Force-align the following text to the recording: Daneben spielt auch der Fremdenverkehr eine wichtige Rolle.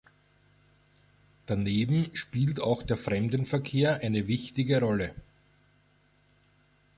Daneben 1.45 2.07
spielt 2.15 2.59
auch 2.59 2.81
der 2.81 2.97
Fremdenverkehr 2.97 3.97
eine 4.01 4.25
wichtige 4.25 4.79
Rolle. 4.79 5.13